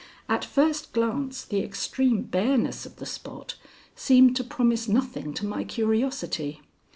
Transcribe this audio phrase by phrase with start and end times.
[0.27, 3.53] At first glance the extreme bareness of the spot
[3.95, 6.63] seemed to promise nothing to my curiosity.